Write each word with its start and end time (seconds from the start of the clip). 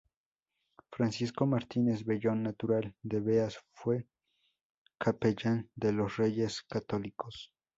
Francisco 0.89 1.45
Martínez 1.45 2.03
Vellón, 2.05 2.41
natural 2.41 2.95
de 3.03 3.19
Beas, 3.19 3.59
fue 3.75 4.07
capellán 4.97 5.69
de 5.75 5.91
los 5.93 6.17
Reyes 6.17 6.63
Católicos. 6.63 7.53